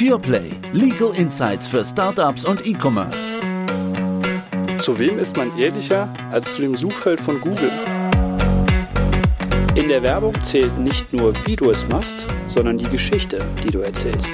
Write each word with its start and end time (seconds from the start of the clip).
PurePlay. 0.00 0.52
Legal 0.72 1.14
Insights 1.14 1.68
für 1.68 1.84
Startups 1.84 2.46
und 2.46 2.66
E-Commerce. 2.66 3.36
Zu 4.78 4.98
wem 4.98 5.18
ist 5.18 5.36
man 5.36 5.58
ehrlicher 5.58 6.10
als 6.30 6.54
zu 6.54 6.62
dem 6.62 6.74
Suchfeld 6.74 7.20
von 7.20 7.38
Google? 7.38 7.70
In 9.74 9.88
der 9.88 10.02
Werbung 10.02 10.32
zählt 10.42 10.78
nicht 10.78 11.12
nur, 11.12 11.34
wie 11.46 11.54
du 11.54 11.68
es 11.68 11.86
machst, 11.88 12.28
sondern 12.48 12.78
die 12.78 12.88
Geschichte, 12.88 13.44
die 13.62 13.70
du 13.70 13.80
erzählst. 13.80 14.32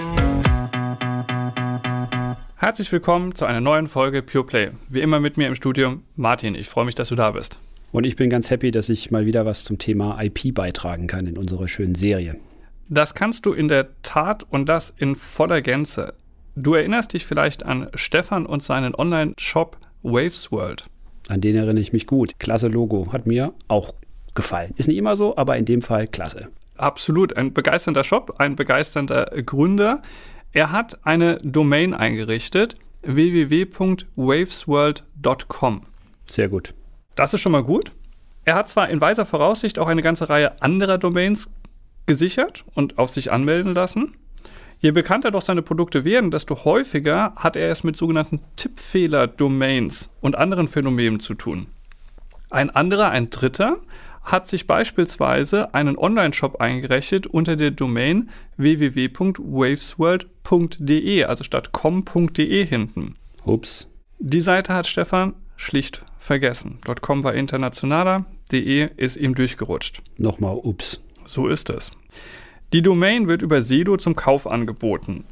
Herzlich 2.54 2.92
willkommen 2.92 3.34
zu 3.34 3.44
einer 3.44 3.60
neuen 3.60 3.88
Folge 3.88 4.22
PurePlay. 4.22 4.70
Wie 4.88 5.00
immer 5.00 5.18
mit 5.18 5.36
mir 5.36 5.48
im 5.48 5.56
Studio 5.56 5.96
Martin. 6.14 6.54
Ich 6.54 6.68
freue 6.68 6.84
mich, 6.84 6.94
dass 6.94 7.08
du 7.08 7.16
da 7.16 7.32
bist. 7.32 7.58
Und 7.90 8.06
ich 8.06 8.14
bin 8.14 8.30
ganz 8.30 8.50
happy, 8.50 8.70
dass 8.70 8.88
ich 8.88 9.10
mal 9.10 9.26
wieder 9.26 9.44
was 9.44 9.64
zum 9.64 9.78
Thema 9.78 10.22
IP 10.22 10.54
beitragen 10.54 11.08
kann 11.08 11.26
in 11.26 11.36
unserer 11.36 11.66
schönen 11.66 11.96
Serie. 11.96 12.36
Das 12.88 13.14
kannst 13.14 13.46
du 13.46 13.52
in 13.52 13.68
der 13.68 13.88
Tat 14.02 14.44
und 14.48 14.68
das 14.68 14.90
in 14.96 15.16
voller 15.16 15.60
Gänze. 15.60 16.14
Du 16.54 16.74
erinnerst 16.74 17.12
dich 17.12 17.26
vielleicht 17.26 17.66
an 17.66 17.88
Stefan 17.94 18.46
und 18.46 18.62
seinen 18.62 18.94
Online-Shop 18.94 19.76
Waves 20.02 20.52
World. 20.52 20.84
An 21.28 21.40
den 21.40 21.56
erinnere 21.56 21.80
ich 21.80 21.92
mich 21.92 22.06
gut. 22.06 22.38
Klasse 22.38 22.68
Logo. 22.68 23.12
Hat 23.12 23.26
mir 23.26 23.52
auch 23.66 23.92
gefallen. 24.34 24.72
Ist 24.76 24.86
nicht 24.86 24.98
immer 24.98 25.16
so, 25.16 25.36
aber 25.36 25.56
in 25.56 25.64
dem 25.64 25.82
Fall 25.82 26.06
klasse. 26.06 26.46
Absolut. 26.76 27.36
Ein 27.36 27.52
begeisternder 27.52 28.04
Shop, 28.04 28.36
ein 28.38 28.54
begeisternder 28.54 29.32
Gründer. 29.44 30.00
Er 30.52 30.70
hat 30.70 31.04
eine 31.04 31.38
Domain 31.38 31.92
eingerichtet, 31.92 32.76
www.wavesworld.com. 33.02 35.80
Sehr 36.30 36.48
gut. 36.48 36.72
Das 37.16 37.34
ist 37.34 37.40
schon 37.40 37.50
mal 37.52 37.64
gut. 37.64 37.90
Er 38.44 38.54
hat 38.54 38.68
zwar 38.68 38.88
in 38.88 39.00
weiser 39.00 39.26
Voraussicht 39.26 39.80
auch 39.80 39.88
eine 39.88 40.02
ganze 40.02 40.28
Reihe 40.28 40.62
anderer 40.62 40.98
Domains 40.98 41.50
gesichert 42.06 42.64
und 42.74 42.98
auf 42.98 43.10
sich 43.10 43.32
anmelden 43.32 43.74
lassen. 43.74 44.14
Je 44.78 44.90
bekannter 44.90 45.30
doch 45.30 45.40
seine 45.42 45.62
Produkte 45.62 46.04
werden, 46.04 46.30
desto 46.30 46.64
häufiger 46.64 47.32
hat 47.36 47.56
er 47.56 47.70
es 47.70 47.82
mit 47.82 47.96
sogenannten 47.96 48.40
Tippfehler-Domains 48.56 50.10
und 50.20 50.36
anderen 50.36 50.68
Phänomenen 50.68 51.20
zu 51.20 51.32
tun. 51.34 51.68
Ein 52.50 52.68
anderer, 52.70 53.10
ein 53.10 53.30
dritter, 53.30 53.78
hat 54.22 54.48
sich 54.48 54.66
beispielsweise 54.66 55.72
einen 55.74 55.96
Online-Shop 55.96 56.60
eingerichtet 56.60 57.26
unter 57.26 57.56
der 57.56 57.70
Domain 57.70 58.28
www.wavesworld.de, 58.56 61.24
also 61.24 61.44
statt 61.44 61.72
com.de 61.72 62.66
hinten. 62.66 63.14
Ups. 63.44 63.88
Die 64.18 64.40
Seite 64.40 64.74
hat 64.74 64.86
Stefan 64.86 65.34
schlicht 65.56 66.04
vergessen. 66.18 66.78
.com 67.00 67.24
war 67.24 67.34
internationaler, 67.34 68.26
de 68.52 68.90
ist 68.96 69.16
ihm 69.16 69.34
durchgerutscht. 69.34 70.02
Nochmal 70.18 70.56
ups. 70.56 71.00
So 71.26 71.48
ist 71.48 71.70
es. 71.70 71.90
Die 72.72 72.82
Domain 72.82 73.28
wird 73.28 73.42
über 73.42 73.62
Sedo 73.62 73.96
zum 73.96 74.16
Kauf 74.16 74.46
angeboten. 74.46 75.24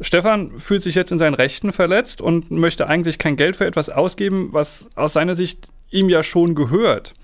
Stefan 0.00 0.58
fühlt 0.58 0.82
sich 0.82 0.94
jetzt 0.94 1.12
in 1.12 1.18
seinen 1.18 1.34
Rechten 1.34 1.72
verletzt 1.72 2.20
und 2.20 2.50
möchte 2.50 2.88
eigentlich 2.88 3.18
kein 3.18 3.36
Geld 3.36 3.56
für 3.56 3.66
etwas 3.66 3.88
ausgeben, 3.88 4.48
was 4.52 4.88
aus 4.96 5.12
seiner 5.12 5.34
Sicht 5.34 5.70
ihm 5.90 6.08
ja 6.08 6.22
schon 6.22 6.54
gehört. 6.54 7.14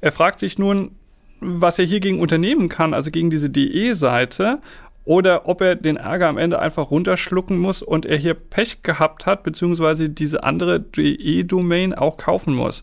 Er 0.00 0.12
fragt 0.12 0.40
sich 0.40 0.58
nun, 0.58 0.92
was 1.40 1.78
er 1.78 1.84
hiergegen 1.84 2.20
unternehmen 2.20 2.68
kann, 2.68 2.94
also 2.94 3.10
gegen 3.10 3.30
diese 3.30 3.50
DE-Seite, 3.50 4.58
oder 5.04 5.48
ob 5.48 5.60
er 5.60 5.74
den 5.76 5.96
Ärger 5.96 6.28
am 6.28 6.36
Ende 6.36 6.58
einfach 6.58 6.90
runterschlucken 6.90 7.56
muss 7.56 7.82
und 7.82 8.04
er 8.04 8.16
hier 8.16 8.34
Pech 8.34 8.82
gehabt 8.82 9.24
hat, 9.24 9.42
beziehungsweise 9.42 10.10
diese 10.10 10.44
andere 10.44 10.80
DE-Domain 10.80 11.94
auch 11.94 12.16
kaufen 12.16 12.54
muss. 12.54 12.82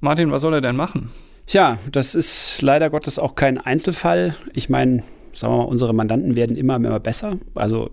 Martin, 0.00 0.30
was 0.30 0.42
soll 0.42 0.54
er 0.54 0.60
denn 0.60 0.76
machen? 0.76 1.10
Tja, 1.46 1.78
das 1.90 2.14
ist 2.14 2.62
leider 2.62 2.90
Gottes 2.90 3.18
auch 3.18 3.34
kein 3.34 3.58
Einzelfall. 3.58 4.36
Ich 4.54 4.68
meine, 4.68 5.02
sagen 5.34 5.52
wir 5.52 5.58
mal, 5.58 5.64
unsere 5.64 5.92
Mandanten 5.92 6.36
werden 6.36 6.56
immer, 6.56 6.76
immer 6.76 7.00
besser. 7.00 7.38
Also 7.54 7.90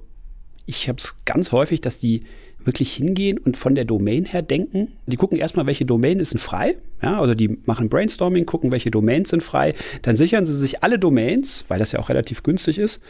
ich 0.65 0.87
habe 0.87 0.99
es 0.99 1.15
ganz 1.25 1.51
häufig, 1.51 1.81
dass 1.81 1.97
die 1.97 2.23
wirklich 2.63 2.93
hingehen 2.93 3.37
und 3.37 3.57
von 3.57 3.73
der 3.73 3.85
Domain 3.85 4.25
her 4.25 4.41
denken. 4.41 4.89
Die 5.07 5.15
gucken 5.15 5.37
erstmal, 5.37 5.65
welche 5.65 5.85
Domain 5.85 6.19
ist 6.19 6.33
denn 6.33 6.39
frei. 6.39 6.77
Ja, 7.01 7.19
also 7.19 7.33
die 7.33 7.57
machen 7.65 7.89
Brainstorming, 7.89 8.45
gucken, 8.45 8.71
welche 8.71 8.91
Domains 8.91 9.29
sind 9.29 9.41
frei. 9.41 9.73
Dann 10.01 10.15
sichern 10.15 10.45
sie 10.45 10.53
sich 10.53 10.83
alle 10.83 10.99
Domains, 10.99 11.65
weil 11.69 11.79
das 11.79 11.93
ja 11.93 11.99
auch 11.99 12.09
relativ 12.09 12.43
günstig 12.43 12.77
ist. 12.77 13.01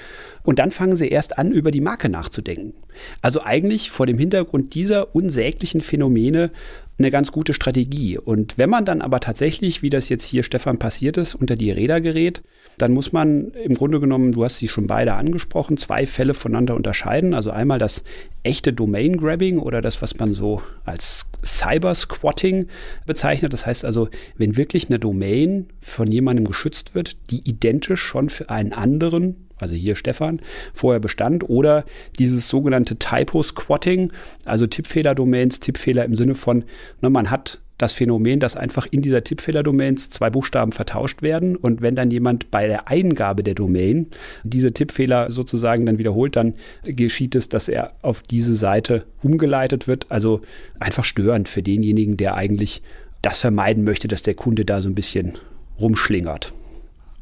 Und 0.49 0.57
dann 0.57 0.71
fangen 0.71 0.95
sie 0.95 1.09
erst 1.09 1.37
an, 1.37 1.51
über 1.51 1.69
die 1.69 1.79
Marke 1.79 2.09
nachzudenken. 2.09 2.73
Also 3.21 3.43
eigentlich 3.43 3.91
vor 3.91 4.07
dem 4.07 4.17
Hintergrund 4.17 4.73
dieser 4.73 5.13
unsäglichen 5.13 5.79
Phänomene 5.79 6.49
eine 6.97 7.11
ganz 7.11 7.31
gute 7.31 7.53
Strategie. 7.53 8.17
Und 8.17 8.57
wenn 8.57 8.71
man 8.71 8.83
dann 8.83 9.03
aber 9.03 9.19
tatsächlich, 9.19 9.83
wie 9.83 9.91
das 9.91 10.09
jetzt 10.09 10.25
hier 10.25 10.41
Stefan 10.41 10.79
passiert 10.79 11.17
ist, 11.17 11.35
unter 11.35 11.55
die 11.55 11.69
Räder 11.69 12.01
gerät, 12.01 12.41
dann 12.79 12.93
muss 12.93 13.11
man 13.11 13.51
im 13.63 13.75
Grunde 13.75 13.99
genommen, 13.99 14.31
du 14.31 14.43
hast 14.43 14.57
sie 14.57 14.67
schon 14.67 14.88
beide 14.88 15.13
angesprochen, 15.13 15.77
zwei 15.77 16.07
Fälle 16.07 16.33
voneinander 16.33 16.73
unterscheiden. 16.73 17.35
Also 17.35 17.51
einmal 17.51 17.77
das 17.77 18.03
echte 18.41 18.73
Domain 18.73 19.17
Grabbing 19.17 19.59
oder 19.59 19.83
das, 19.83 20.01
was 20.01 20.17
man 20.17 20.33
so 20.33 20.63
als 20.83 21.29
Cyber 21.45 21.93
Squatting 21.93 22.69
bezeichnet. 23.05 23.53
Das 23.53 23.67
heißt 23.67 23.85
also, 23.85 24.09
wenn 24.35 24.57
wirklich 24.57 24.89
eine 24.89 24.97
Domain 24.97 25.67
von 25.79 26.11
jemandem 26.11 26.45
geschützt 26.45 26.95
wird, 26.95 27.17
die 27.29 27.47
identisch 27.47 28.01
schon 28.01 28.29
für 28.29 28.49
einen 28.49 28.73
anderen 28.73 29.35
also 29.59 29.75
hier 29.75 29.95
Stefan, 29.95 30.41
vorher 30.73 30.99
bestand, 30.99 31.49
oder 31.49 31.85
dieses 32.17 32.49
sogenannte 32.49 32.97
Typo-Squatting, 32.97 34.11
also 34.45 34.67
Tippfehler-Domains, 34.67 35.59
Tippfehler 35.59 36.05
im 36.05 36.15
Sinne 36.15 36.35
von, 36.35 36.63
ne, 37.01 37.09
man 37.09 37.29
hat 37.29 37.59
das 37.79 37.93
Phänomen, 37.93 38.39
dass 38.39 38.55
einfach 38.55 38.85
in 38.91 39.01
dieser 39.01 39.23
Tippfehler-Domains 39.23 40.09
zwei 40.09 40.29
Buchstaben 40.29 40.71
vertauscht 40.71 41.21
werden 41.21 41.55
und 41.55 41.81
wenn 41.81 41.95
dann 41.95 42.11
jemand 42.11 42.51
bei 42.51 42.67
der 42.67 42.89
Eingabe 42.89 43.41
der 43.41 43.55
Domain 43.55 44.07
diese 44.43 44.73
Tippfehler 44.73 45.31
sozusagen 45.31 45.85
dann 45.85 45.97
wiederholt, 45.97 46.35
dann 46.35 46.53
geschieht 46.83 47.35
es, 47.35 47.49
dass 47.49 47.69
er 47.69 47.93
auf 48.01 48.21
diese 48.21 48.53
Seite 48.53 49.05
umgeleitet 49.23 49.87
wird. 49.87 50.07
Also 50.09 50.41
einfach 50.79 51.05
störend 51.05 51.47
für 51.47 51.63
denjenigen, 51.63 52.17
der 52.17 52.35
eigentlich 52.35 52.81
das 53.21 53.39
vermeiden 53.39 53.85
möchte, 53.85 54.07
dass 54.09 54.21
der 54.23 54.35
Kunde 54.35 54.65
da 54.65 54.81
so 54.81 54.89
ein 54.89 54.95
bisschen 54.95 55.37
rumschlingert. 55.79 56.53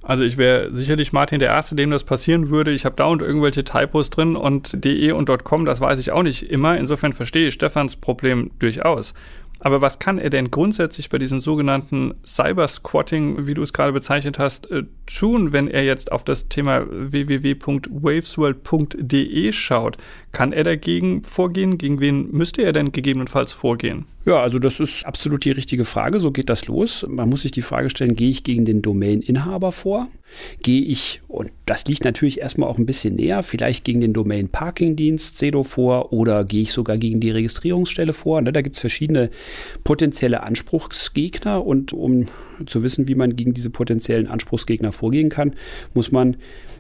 Also 0.07 0.23
ich 0.23 0.37
wäre 0.37 0.73
sicherlich 0.73 1.11
Martin 1.11 1.39
der 1.39 1.49
Erste, 1.49 1.75
dem 1.75 1.91
das 1.91 2.05
passieren 2.05 2.49
würde. 2.49 2.71
Ich 2.71 2.85
habe 2.85 2.95
dauernd 2.95 3.21
irgendwelche 3.21 3.65
Typos 3.65 4.09
drin 4.09 4.37
und 4.37 4.85
de 4.85 5.11
und 5.11 5.29
.com, 5.43 5.65
das 5.65 5.81
weiß 5.81 5.99
ich 5.99 6.11
auch 6.11 6.23
nicht 6.23 6.49
immer. 6.49 6.77
Insofern 6.77 7.11
verstehe 7.11 7.49
ich 7.49 7.55
Stefans 7.55 7.97
Problem 7.97 8.51
durchaus. 8.57 9.13
Aber 9.59 9.81
was 9.81 9.99
kann 9.99 10.17
er 10.17 10.29
denn 10.29 10.49
grundsätzlich 10.49 11.09
bei 11.09 11.17
diesem 11.17 11.41
sogenannten 11.41 12.13
Cyber-Squatting, 12.25 13.47
wie 13.47 13.53
du 13.53 13.61
es 13.61 13.73
gerade 13.73 13.91
bezeichnet 13.91 14.39
hast, 14.39 14.71
äh, 14.71 14.83
tun, 15.07 15.51
wenn 15.51 15.67
er 15.67 15.83
jetzt 15.83 16.13
auf 16.13 16.23
das 16.23 16.47
Thema 16.47 16.85
www.wavesworld.de 16.89 19.51
schaut? 19.51 19.97
Kann 20.31 20.53
er 20.53 20.63
dagegen 20.63 21.25
vorgehen? 21.25 21.77
Gegen 21.77 21.99
wen 21.99 22.31
müsste 22.31 22.61
er 22.61 22.71
denn 22.71 22.93
gegebenenfalls 22.93 23.51
vorgehen? 23.51 24.05
Ja, 24.27 24.41
also 24.41 24.59
das 24.59 24.81
ist 24.81 25.05
absolut 25.05 25.45
die 25.45 25.51
richtige 25.51 25.85
Frage. 25.85 26.19
So 26.19 26.31
geht 26.31 26.49
das 26.49 26.67
los. 26.67 27.05
Man 27.07 27.29
muss 27.29 27.43
sich 27.43 27.51
die 27.51 27.61
Frage 27.61 27.89
stellen, 27.89 28.17
gehe 28.17 28.29
ich 28.29 28.43
gegen 28.43 28.65
den 28.65 28.81
Domain-Inhaber 28.81 29.71
vor? 29.71 30.09
Gehe 30.61 30.81
ich, 30.81 31.21
und 31.29 31.49
das 31.65 31.85
liegt 31.85 32.03
natürlich 32.03 32.41
erstmal 32.41 32.67
auch 32.67 32.77
ein 32.77 32.85
bisschen 32.85 33.15
näher, 33.15 33.41
vielleicht 33.41 33.85
gegen 33.85 34.01
den 34.01 34.11
Domain-Parking-Dienst 34.11 35.37
CEDO 35.37 35.63
vor 35.63 36.11
oder 36.11 36.43
gehe 36.43 36.63
ich 36.63 36.73
sogar 36.73 36.97
gegen 36.97 37.21
die 37.21 37.31
Registrierungsstelle 37.31 38.11
vor? 38.11 38.41
Ne, 38.41 38.51
da 38.51 38.61
gibt 38.61 38.75
es 38.75 38.81
verschiedene 38.81 39.29
potenzielle 39.85 40.43
Anspruchsgegner 40.43 41.65
und 41.65 41.93
um 41.93 42.27
zu 42.65 42.83
wissen, 42.83 43.07
wie 43.07 43.15
man 43.15 43.35
gegen 43.35 43.53
diese 43.53 43.69
potenziellen 43.69 44.27
Anspruchsgegner 44.27 44.91
vorgehen 44.91 45.29
kann, 45.29 45.53
muss 45.93 46.11
man 46.11 46.37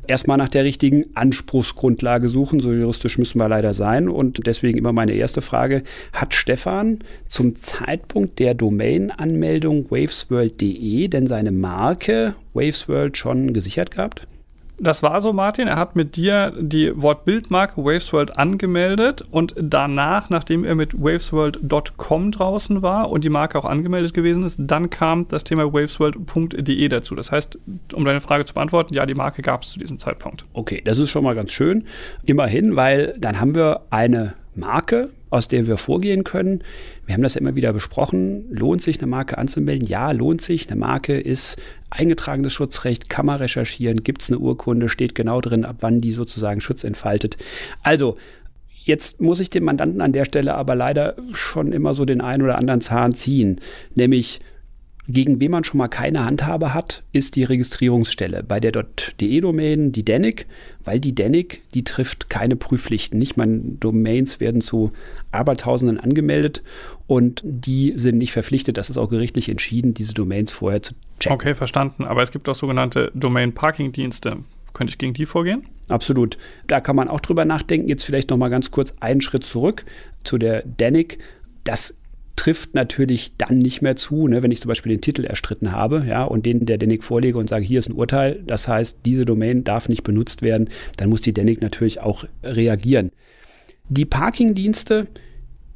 erstmal 0.07 0.37
nach 0.37 0.49
der 0.49 0.63
richtigen 0.63 1.05
Anspruchsgrundlage 1.13 2.29
suchen. 2.29 2.59
So 2.59 2.71
juristisch 2.73 3.17
müssen 3.17 3.39
wir 3.39 3.49
leider 3.49 3.73
sein. 3.73 4.09
Und 4.09 4.45
deswegen 4.47 4.77
immer 4.77 4.93
meine 4.93 5.13
erste 5.13 5.41
Frage. 5.41 5.83
Hat 6.13 6.33
Stefan 6.33 6.99
zum 7.27 7.61
Zeitpunkt 7.61 8.39
der 8.39 8.53
Domain-Anmeldung 8.53 9.91
wavesworld.de 9.91 11.07
denn 11.07 11.27
seine 11.27 11.51
Marke 11.51 12.35
Wavesworld 12.53 13.17
schon 13.17 13.53
gesichert 13.53 13.91
gehabt? 13.91 14.27
Das 14.79 15.01
war 15.01 15.21
so, 15.21 15.33
Martin. 15.33 15.67
Er 15.67 15.77
hat 15.77 15.95
mit 15.95 16.15
dir 16.15 16.53
die 16.59 16.91
Wortbildmarke 16.95 17.83
Wavesworld 17.83 18.37
angemeldet 18.37 19.23
und 19.31 19.55
danach, 19.59 20.29
nachdem 20.29 20.63
er 20.63 20.75
mit 20.75 20.93
wavesworld.com 20.93 22.31
draußen 22.31 22.83
war 22.83 23.09
und 23.09 23.23
die 23.23 23.29
Marke 23.29 23.57
auch 23.57 23.65
angemeldet 23.65 24.13
gewesen 24.13 24.43
ist, 24.43 24.57
dann 24.59 24.91
kam 24.91 25.27
das 25.27 25.43
Thema 25.43 25.73
wavesworld.de 25.73 26.87
dazu. 26.89 27.15
Das 27.15 27.31
heißt, 27.31 27.57
um 27.93 28.05
deine 28.05 28.21
Frage 28.21 28.45
zu 28.45 28.53
beantworten, 28.53 28.93
ja, 28.93 29.07
die 29.07 29.15
Marke 29.15 29.41
gab 29.41 29.63
es 29.63 29.71
zu 29.71 29.79
diesem 29.79 29.97
Zeitpunkt. 29.97 30.45
Okay, 30.53 30.81
das 30.85 30.99
ist 30.99 31.09
schon 31.09 31.23
mal 31.23 31.33
ganz 31.33 31.51
schön. 31.51 31.85
Immerhin, 32.23 32.75
weil 32.75 33.15
dann 33.17 33.39
haben 33.39 33.55
wir 33.55 33.81
eine 33.89 34.35
Marke, 34.57 35.09
aus 35.29 35.47
der 35.47 35.67
wir 35.67 35.77
vorgehen 35.77 36.23
können. 36.23 36.63
Wir 37.05 37.13
haben 37.13 37.21
das 37.21 37.35
ja 37.35 37.41
immer 37.41 37.55
wieder 37.55 37.73
besprochen. 37.73 38.45
Lohnt 38.49 38.81
sich 38.81 38.97
eine 38.97 39.07
Marke 39.07 39.37
anzumelden? 39.37 39.87
Ja, 39.87 40.11
lohnt 40.11 40.41
sich. 40.41 40.69
Eine 40.69 40.79
Marke 40.79 41.19
ist 41.19 41.57
eingetragenes 41.89 42.53
Schutzrecht, 42.53 43.09
kann 43.09 43.25
man 43.25 43.37
recherchieren, 43.37 44.03
gibt 44.03 44.23
es 44.23 44.29
eine 44.29 44.39
Urkunde, 44.39 44.89
steht 44.89 45.15
genau 45.15 45.39
drin, 45.41 45.63
ab 45.63 45.77
wann 45.79 46.01
die 46.01 46.11
sozusagen 46.11 46.61
Schutz 46.61 46.83
entfaltet. 46.83 47.37
Also, 47.83 48.17
Jetzt 48.87 49.19
muss 49.19 49.41
ich 49.41 49.49
dem 49.49 49.65
Mandanten 49.65 49.99
an 49.99 50.13
der 50.13 50.23
Stelle 50.23 50.55
aber 50.55 50.73
leider 50.73 51.17
schon 51.33 51.73
immer 51.73 51.93
so 51.93 52.05
den 52.05 52.21
einen 52.21 52.41
oder 52.41 52.57
anderen 52.57 52.79
Zahn 52.79 53.13
ziehen. 53.13 53.59
Nämlich 53.95 54.39
Gegen 55.09 55.39
wen 55.39 55.51
man 55.51 55.63
schon 55.63 55.77
mal 55.77 55.87
keine 55.87 56.25
Handhabe 56.25 56.73
hat, 56.73 57.03
ist 57.13 57.37
die 57.37 57.45
Registrierungsstelle. 57.45 58.43
Bei 58.43 58.59
der 58.59 58.71
.de-Domain 59.21 59.93
die 59.93 60.03
DENIC, 60.03 60.47
weil 60.83 60.99
die 60.99 61.15
DENIC, 61.15 61.63
die 61.73 61.85
trifft 61.85 62.29
keine 62.29 62.57
Prüfpflichten. 62.57 63.17
Nicht, 63.17 63.37
man 63.37 63.79
Domains 63.79 64.41
werden 64.41 64.59
zu 64.59 64.91
Abertausenden 65.31 65.97
angemeldet 65.97 66.61
und 67.07 67.41
die 67.43 67.93
sind 67.95 68.17
nicht 68.17 68.33
verpflichtet, 68.33 68.77
das 68.77 68.89
ist 68.89 68.97
auch 68.97 69.09
gerichtlich 69.09 69.47
entschieden, 69.47 69.93
diese 69.93 70.13
Domains 70.13 70.51
vorher 70.51 70.83
zu 70.83 70.93
checken. 71.19 71.35
Okay, 71.35 71.55
verstanden. 71.55 72.03
Aber 72.03 72.21
es 72.21 72.31
gibt 72.31 72.49
auch 72.49 72.55
sogenannte 72.55 73.11
Domain-Parking-Dienste. 73.15 74.37
Könnte 74.73 74.91
ich 74.91 74.97
gegen 74.97 75.13
die 75.13 75.25
vorgehen? 75.25 75.65
Absolut. 75.87 76.37
Da 76.67 76.81
kann 76.81 76.97
man 76.97 77.07
auch 77.07 77.21
drüber 77.21 77.45
nachdenken. 77.45 77.87
Jetzt 77.87 78.03
vielleicht 78.03 78.29
noch 78.29 78.37
mal 78.37 78.49
ganz 78.49 78.71
kurz 78.71 78.93
einen 78.99 79.21
Schritt 79.21 79.45
zurück 79.45 79.85
zu 80.23 80.37
der 80.37 80.63
DENIC. 80.63 81.19
Das 81.63 81.96
trifft 82.37 82.73
natürlich 82.75 83.33
dann 83.37 83.57
nicht 83.57 83.81
mehr 83.81 83.97
zu, 83.97 84.27
ne, 84.27 84.41
wenn 84.41 84.51
ich 84.51 84.61
zum 84.61 84.69
Beispiel 84.69 84.93
den 84.93 85.01
Titel 85.01 85.25
erstritten 85.25 85.73
habe, 85.73 86.05
ja, 86.07 86.23
und 86.23 86.45
den 86.45 86.65
der 86.65 86.77
DENIC 86.77 87.03
vorlege 87.03 87.37
und 87.37 87.49
sage, 87.49 87.65
hier 87.65 87.79
ist 87.79 87.89
ein 87.89 87.95
Urteil, 87.95 88.41
das 88.47 88.69
heißt, 88.69 88.99
diese 89.05 89.25
Domain 89.25 89.65
darf 89.65 89.89
nicht 89.89 90.03
benutzt 90.03 90.41
werden, 90.41 90.69
dann 90.95 91.09
muss 91.09 91.21
die 91.21 91.33
DENIC 91.33 91.61
natürlich 91.61 91.99
auch 91.99 92.23
reagieren. 92.43 93.11
Die 93.89 94.05
Parking-Dienste, 94.05 95.07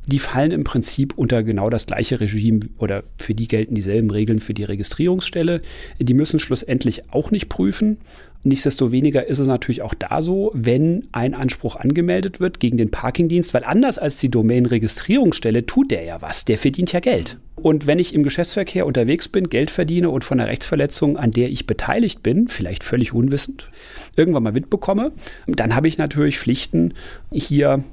die 0.07 0.19
fallen 0.19 0.51
im 0.51 0.63
Prinzip 0.63 1.13
unter 1.15 1.44
genau 1.44 1.69
das 1.69 1.86
gleiche 1.86 2.19
Regime 2.19 2.62
oder 2.77 3.03
für 3.18 3.36
die 3.36 3.48
gelten 3.48 3.75
dieselben 3.75 4.09
Regeln 4.09 4.39
für 4.39 4.53
die 4.53 4.63
Registrierungsstelle. 4.63 5.62
Die 6.00 6.13
müssen 6.13 6.39
schlussendlich 6.39 7.12
auch 7.12 7.31
nicht 7.31 7.50
prüfen. 7.50 7.98
Nichtsdestoweniger 8.44 9.27
ist 9.27 9.38
es 9.38 9.48
natürlich 9.48 9.83
auch 9.83 9.94
da 9.94 10.24
so, 10.24 10.50
wenn 10.56 11.07
ein 11.12 11.36
Anspruch 11.36 11.75
angemeldet 11.75 12.39
wird 12.39 12.59
gegen 12.59 12.77
den 12.77 12.89
Parkingdienst, 12.89 13.53
weil 13.53 13.63
anders 13.63 14.00
als 14.00 14.18
die 14.18 14.30
Domain-Registrierungsstelle 14.30 15.68
tut 15.68 15.92
der 15.92 16.03
ja 16.03 16.24
was, 16.24 16.45
der 16.45 16.57
verdient 16.57 16.92
ja 16.92 17.00
Geld. 17.00 17.38
Und 17.56 17.86
wenn 17.86 18.00
ich 18.00 18.15
im 18.15 18.24
Geschäftsverkehr 18.24 18.88
unterwegs 18.88 19.27
bin, 19.27 19.50
Geld 19.50 19.69
verdiene 19.69 20.09
und 20.09 20.24
von 20.24 20.39
einer 20.39 20.50
Rechtsverletzung, 20.50 21.18
an 21.18 21.30
der 21.30 21.51
ich 21.51 21.68
beteiligt 21.68 22.24
bin, 22.24 22.48
vielleicht 22.48 22.83
völlig 22.83 23.13
unwissend, 23.13 23.69
irgendwann 24.15 24.42
mal 24.42 24.51
mitbekomme, 24.51 25.12
dann 25.45 25.75
habe 25.75 25.88
ich 25.88 26.00
natürlich 26.00 26.39
Pflichten, 26.39 26.95
hier 27.31 27.83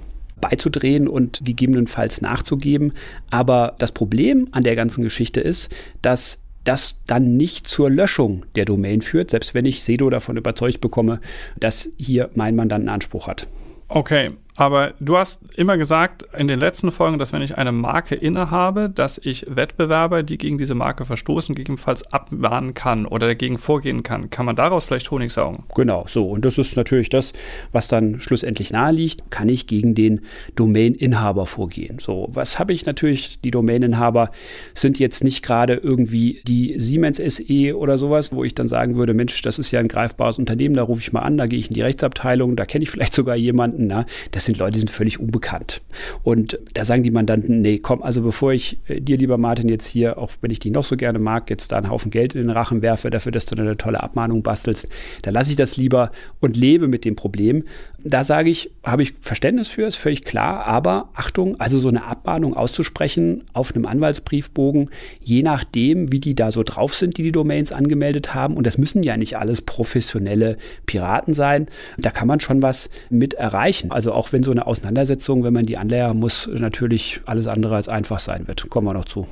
beizudrehen 0.40 1.08
und 1.08 1.40
gegebenenfalls 1.44 2.20
nachzugeben. 2.20 2.92
Aber 3.30 3.74
das 3.78 3.92
Problem 3.92 4.48
an 4.52 4.62
der 4.62 4.76
ganzen 4.76 5.02
Geschichte 5.02 5.40
ist, 5.40 5.74
dass 6.02 6.42
das 6.64 6.98
dann 7.06 7.36
nicht 7.36 7.66
zur 7.66 7.88
Löschung 7.88 8.44
der 8.54 8.66
Domain 8.66 9.00
führt, 9.00 9.30
selbst 9.30 9.54
wenn 9.54 9.64
ich 9.64 9.82
Sedo 9.82 10.10
davon 10.10 10.36
überzeugt 10.36 10.80
bekomme, 10.80 11.20
dass 11.58 11.88
hier 11.96 12.30
mein 12.34 12.56
Mandant 12.56 12.82
einen 12.82 12.88
Anspruch 12.90 13.26
hat. 13.26 13.46
Okay, 13.88 14.30
aber 14.58 14.94
du 14.98 15.16
hast 15.16 15.38
immer 15.54 15.78
gesagt 15.78 16.24
in 16.36 16.48
den 16.48 16.58
letzten 16.58 16.90
Folgen, 16.90 17.20
dass 17.20 17.32
wenn 17.32 17.42
ich 17.42 17.56
eine 17.56 17.70
Marke 17.70 18.16
innehabe, 18.16 18.90
dass 18.92 19.20
ich 19.22 19.46
Wettbewerber, 19.48 20.24
die 20.24 20.36
gegen 20.36 20.58
diese 20.58 20.74
Marke 20.74 21.04
verstoßen, 21.04 21.54
gegebenenfalls 21.54 22.12
abmahnen 22.12 22.74
kann 22.74 23.06
oder 23.06 23.28
dagegen 23.28 23.56
vorgehen 23.56 24.02
kann. 24.02 24.30
Kann 24.30 24.46
man 24.46 24.56
daraus 24.56 24.84
vielleicht 24.84 25.12
Honig 25.12 25.32
saugen? 25.32 25.62
Genau, 25.76 26.06
so. 26.08 26.26
Und 26.26 26.44
das 26.44 26.58
ist 26.58 26.74
natürlich 26.76 27.08
das, 27.08 27.32
was 27.70 27.86
dann 27.86 28.20
schlussendlich 28.20 28.72
naheliegt. 28.72 29.30
Kann 29.30 29.48
ich 29.48 29.68
gegen 29.68 29.94
den 29.94 30.22
Domain-Inhaber 30.56 31.46
vorgehen? 31.46 32.00
So, 32.00 32.28
was 32.32 32.58
habe 32.58 32.72
ich 32.72 32.84
natürlich? 32.84 33.40
Die 33.40 33.52
Domain-Inhaber 33.52 34.32
sind 34.74 34.98
jetzt 34.98 35.22
nicht 35.22 35.44
gerade 35.44 35.74
irgendwie 35.74 36.40
die 36.48 36.74
Siemens 36.80 37.18
SE 37.18 37.76
oder 37.76 37.96
sowas, 37.96 38.32
wo 38.32 38.42
ich 38.42 38.56
dann 38.56 38.66
sagen 38.66 38.96
würde, 38.96 39.14
Mensch, 39.14 39.40
das 39.40 39.60
ist 39.60 39.70
ja 39.70 39.78
ein 39.78 39.86
greifbares 39.86 40.36
Unternehmen, 40.36 40.74
da 40.74 40.82
rufe 40.82 41.00
ich 41.00 41.12
mal 41.12 41.20
an, 41.20 41.38
da 41.38 41.46
gehe 41.46 41.60
ich 41.60 41.68
in 41.68 41.74
die 41.74 41.82
Rechtsabteilung, 41.82 42.56
da 42.56 42.64
kenne 42.64 42.82
ich 42.82 42.90
vielleicht 42.90 43.14
sogar 43.14 43.36
jemanden. 43.36 43.86
Na? 43.86 44.04
Das 44.32 44.47
sind 44.48 44.58
Leute, 44.58 44.72
die 44.72 44.78
sind 44.80 44.90
völlig 44.90 45.20
unbekannt. 45.20 45.82
Und 46.22 46.58
da 46.74 46.84
sagen 46.84 47.02
die 47.02 47.10
Mandanten, 47.10 47.60
nee, 47.60 47.78
komm, 47.78 48.02
also 48.02 48.22
bevor 48.22 48.52
ich 48.52 48.78
äh, 48.88 49.00
dir, 49.00 49.16
lieber 49.16 49.38
Martin, 49.38 49.68
jetzt 49.68 49.86
hier, 49.86 50.18
auch 50.18 50.32
wenn 50.40 50.50
ich 50.50 50.58
die 50.58 50.70
noch 50.70 50.84
so 50.84 50.96
gerne 50.96 51.18
mag, 51.18 51.50
jetzt 51.50 51.70
da 51.70 51.76
einen 51.76 51.90
Haufen 51.90 52.10
Geld 52.10 52.34
in 52.34 52.42
den 52.42 52.50
Rachen 52.50 52.82
werfe, 52.82 53.10
dafür, 53.10 53.32
dass 53.32 53.46
du 53.46 53.60
eine 53.60 53.76
tolle 53.76 54.02
Abmahnung 54.02 54.42
bastelst, 54.42 54.88
da 55.22 55.30
lasse 55.30 55.50
ich 55.50 55.56
das 55.56 55.76
lieber 55.76 56.10
und 56.40 56.56
lebe 56.56 56.88
mit 56.88 57.04
dem 57.04 57.14
Problem. 57.14 57.64
Da 58.02 58.24
sage 58.24 58.48
ich, 58.48 58.70
habe 58.84 59.02
ich 59.02 59.14
Verständnis 59.20 59.68
für, 59.68 59.86
ist 59.86 59.96
völlig 59.96 60.24
klar, 60.24 60.64
aber 60.66 61.10
Achtung, 61.14 61.60
also 61.60 61.78
so 61.78 61.88
eine 61.88 62.04
Abmahnung 62.04 62.54
auszusprechen 62.54 63.44
auf 63.52 63.74
einem 63.74 63.86
Anwaltsbriefbogen, 63.86 64.90
je 65.20 65.42
nachdem, 65.42 66.12
wie 66.12 66.20
die 66.20 66.34
da 66.34 66.52
so 66.52 66.62
drauf 66.62 66.94
sind, 66.94 67.18
die 67.18 67.22
die 67.24 67.32
Domains 67.32 67.72
angemeldet 67.72 68.34
haben, 68.34 68.56
und 68.56 68.66
das 68.66 68.78
müssen 68.78 69.02
ja 69.02 69.16
nicht 69.16 69.36
alles 69.36 69.62
professionelle 69.62 70.56
Piraten 70.86 71.34
sein, 71.34 71.66
da 71.98 72.10
kann 72.10 72.28
man 72.28 72.40
schon 72.40 72.62
was 72.62 72.88
mit 73.10 73.34
erreichen. 73.34 73.90
Also 73.90 74.12
auch 74.12 74.32
wenn 74.32 74.37
so 74.42 74.50
eine 74.50 74.66
Auseinandersetzung, 74.66 75.44
wenn 75.44 75.52
man 75.52 75.64
die 75.64 75.76
anleiern 75.76 76.18
muss, 76.18 76.48
natürlich 76.52 77.20
alles 77.26 77.46
andere 77.46 77.76
als 77.76 77.88
einfach 77.88 78.18
sein 78.18 78.48
wird. 78.48 78.68
Kommen 78.70 78.86
wir 78.86 78.94
noch 78.94 79.04
zu. 79.04 79.26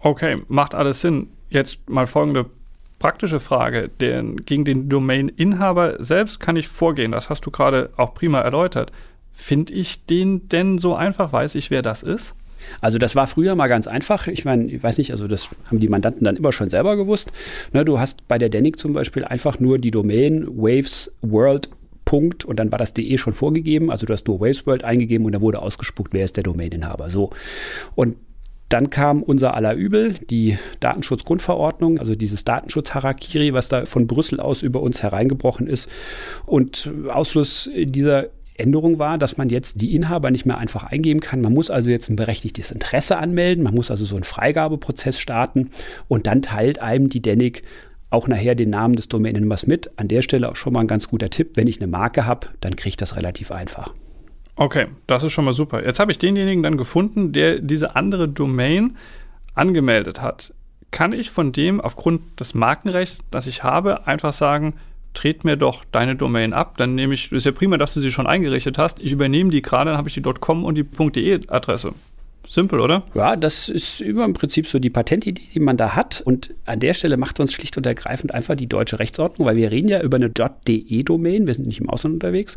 Okay, 0.00 0.36
macht 0.48 0.74
alles 0.74 1.00
Sinn. 1.00 1.28
Jetzt 1.48 1.88
mal 1.88 2.06
folgende 2.06 2.46
praktische 2.98 3.40
Frage. 3.40 3.88
Den, 3.88 4.44
gegen 4.44 4.64
den 4.64 4.88
Domain-Inhaber 4.88 6.02
selbst 6.04 6.40
kann 6.40 6.56
ich 6.56 6.68
vorgehen. 6.68 7.12
Das 7.12 7.30
hast 7.30 7.44
du 7.46 7.50
gerade 7.50 7.90
auch 7.96 8.14
prima 8.14 8.40
erläutert. 8.40 8.92
Finde 9.32 9.74
ich 9.74 10.06
den 10.06 10.48
denn 10.48 10.78
so 10.78 10.94
einfach? 10.94 11.32
Weiß 11.32 11.54
ich, 11.54 11.70
wer 11.70 11.82
das 11.82 12.02
ist? 12.02 12.34
Also 12.80 12.98
das 12.98 13.14
war 13.14 13.26
früher 13.26 13.54
mal 13.54 13.66
ganz 13.68 13.86
einfach. 13.86 14.26
Ich 14.26 14.44
meine, 14.44 14.64
ich 14.70 14.82
weiß 14.82 14.98
nicht, 14.98 15.12
also 15.12 15.28
das 15.28 15.48
haben 15.66 15.78
die 15.78 15.88
Mandanten 15.88 16.24
dann 16.24 16.36
immer 16.36 16.52
schon 16.52 16.70
selber 16.70 16.96
gewusst. 16.96 17.32
Ne, 17.72 17.84
du 17.84 17.98
hast 17.98 18.26
bei 18.28 18.38
der 18.38 18.48
Denic 18.48 18.78
zum 18.78 18.92
Beispiel 18.92 19.24
einfach 19.24 19.60
nur 19.60 19.78
die 19.78 19.90
Domain 19.90 20.46
Waves 20.48 21.14
World 21.22 21.68
Punkt 22.06 22.46
und 22.46 22.58
dann 22.58 22.72
war 22.72 22.78
das 22.78 22.94
DE 22.94 23.18
schon 23.18 23.34
vorgegeben. 23.34 23.90
Also 23.90 24.06
du 24.06 24.14
hast 24.14 24.26
nur 24.26 24.40
Waves 24.40 24.66
World 24.66 24.84
eingegeben 24.84 25.26
und 25.26 25.32
dann 25.32 25.42
wurde 25.42 25.60
ausgespuckt, 25.60 26.14
wer 26.14 26.24
ist 26.24 26.38
der 26.38 26.44
Domaininhaber. 26.44 27.10
So. 27.10 27.30
Und 27.94 28.16
dann 28.70 28.90
kam 28.90 29.22
unser 29.22 29.54
aller 29.54 29.74
Übel, 29.74 30.14
die 30.30 30.58
Datenschutzgrundverordnung, 30.80 31.98
also 31.98 32.14
dieses 32.14 32.44
Datenschutz-Harakiri, 32.44 33.52
was 33.52 33.68
da 33.68 33.84
von 33.84 34.06
Brüssel 34.06 34.40
aus 34.40 34.62
über 34.62 34.80
uns 34.80 35.02
hereingebrochen 35.02 35.66
ist. 35.68 35.88
Und 36.46 36.90
Ausschluss 37.08 37.70
dieser 37.74 38.26
Änderung 38.58 38.98
war, 38.98 39.18
dass 39.18 39.36
man 39.36 39.50
jetzt 39.50 39.80
die 39.82 39.94
Inhaber 39.94 40.30
nicht 40.30 40.46
mehr 40.46 40.58
einfach 40.58 40.84
eingeben 40.84 41.20
kann. 41.20 41.40
Man 41.40 41.52
muss 41.52 41.70
also 41.70 41.90
jetzt 41.90 42.08
ein 42.08 42.16
berechtigtes 42.16 42.70
Interesse 42.70 43.18
anmelden. 43.18 43.62
Man 43.62 43.74
muss 43.74 43.90
also 43.90 44.04
so 44.04 44.14
einen 44.14 44.24
Freigabeprozess 44.24 45.20
starten 45.20 45.70
und 46.08 46.26
dann 46.26 46.42
teilt 46.42 46.78
einem 46.80 47.08
die 47.08 47.20
DENIC 47.20 47.62
auch 48.10 48.28
nachher 48.28 48.54
den 48.54 48.70
Namen 48.70 48.96
des 48.96 49.08
Domainnehmers 49.08 49.66
mit. 49.66 49.90
An 49.98 50.08
der 50.08 50.22
Stelle 50.22 50.50
auch 50.50 50.56
schon 50.56 50.72
mal 50.72 50.80
ein 50.80 50.86
ganz 50.86 51.08
guter 51.08 51.30
Tipp. 51.30 51.52
Wenn 51.54 51.66
ich 51.66 51.80
eine 51.80 51.90
Marke 51.90 52.26
habe, 52.26 52.48
dann 52.60 52.76
kriege 52.76 52.90
ich 52.90 52.96
das 52.96 53.16
relativ 53.16 53.50
einfach. 53.50 53.92
Okay, 54.56 54.86
das 55.06 55.22
ist 55.22 55.32
schon 55.32 55.44
mal 55.44 55.52
super. 55.52 55.84
Jetzt 55.84 56.00
habe 56.00 56.10
ich 56.10 56.18
denjenigen 56.18 56.62
dann 56.62 56.78
gefunden, 56.78 57.32
der 57.32 57.58
diese 57.58 57.94
andere 57.94 58.28
Domain 58.28 58.96
angemeldet 59.54 60.22
hat. 60.22 60.54
Kann 60.90 61.12
ich 61.12 61.30
von 61.30 61.52
dem 61.52 61.80
aufgrund 61.80 62.40
des 62.40 62.54
Markenrechts, 62.54 63.20
das 63.30 63.46
ich 63.46 63.64
habe, 63.64 64.06
einfach 64.06 64.32
sagen, 64.32 64.74
tret 65.12 65.44
mir 65.44 65.56
doch 65.56 65.84
deine 65.92 66.16
Domain 66.16 66.52
ab, 66.52 66.76
dann 66.76 66.94
nehme 66.94 67.14
ich, 67.14 67.32
ist 67.32 67.44
ja 67.44 67.52
prima, 67.52 67.76
dass 67.76 67.94
du 67.94 68.00
sie 68.00 68.12
schon 68.12 68.26
eingerichtet 68.26 68.78
hast, 68.78 69.00
ich 69.00 69.12
übernehme 69.12 69.50
die 69.50 69.62
gerade, 69.62 69.90
dann 69.90 69.98
habe 69.98 70.08
ich 70.08 70.14
die 70.14 70.22
.com 70.22 70.64
und 70.64 70.74
die 70.76 70.84
.de 70.84 71.48
Adresse. 71.48 71.92
Simpel, 72.48 72.80
oder? 72.80 73.02
Ja, 73.14 73.36
das 73.36 73.68
ist 73.68 74.00
über 74.00 74.24
im 74.24 74.32
Prinzip 74.32 74.66
so 74.66 74.78
die 74.78 74.90
Patentidee, 74.90 75.42
die 75.54 75.60
man 75.60 75.76
da 75.76 75.96
hat. 75.96 76.22
Und 76.24 76.54
an 76.64 76.80
der 76.80 76.94
Stelle 76.94 77.16
macht 77.16 77.40
uns 77.40 77.52
schlicht 77.52 77.76
und 77.76 77.86
ergreifend 77.86 78.32
einfach 78.32 78.54
die 78.54 78.68
deutsche 78.68 78.98
Rechtsordnung, 78.98 79.46
weil 79.46 79.56
wir 79.56 79.70
reden 79.70 79.88
ja 79.88 80.00
über 80.02 80.16
eine 80.16 80.30
.de-Domain, 80.30 81.46
wir 81.46 81.54
sind 81.54 81.66
nicht 81.66 81.80
im 81.80 81.90
Ausland 81.90 82.14
unterwegs. 82.14 82.56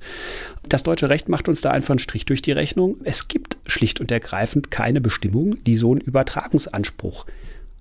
Das 0.67 0.83
deutsche 0.83 1.09
Recht 1.09 1.29
macht 1.29 1.47
uns 1.47 1.61
da 1.61 1.71
einfach 1.71 1.91
einen 1.91 1.99
Strich 1.99 2.25
durch 2.25 2.41
die 2.41 2.51
Rechnung. 2.51 2.97
Es 3.03 3.27
gibt 3.27 3.57
schlicht 3.65 3.99
und 3.99 4.11
ergreifend 4.11 4.71
keine 4.71 5.01
Bestimmung, 5.01 5.63
die 5.63 5.75
so 5.75 5.91
einen 5.91 6.01
Übertragungsanspruch 6.01 7.25